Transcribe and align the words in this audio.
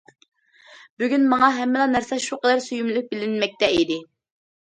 بۈگۈن 1.01 1.27
ماڭا 1.33 1.49
ھەممىلا 1.57 1.85
نەرسە 1.91 2.17
شۇ 2.23 2.39
قەدەر 2.45 2.63
سۆيۈملۈك 2.69 3.13
بىلىنمەكتە 3.13 3.71
ئىدى. 3.77 3.99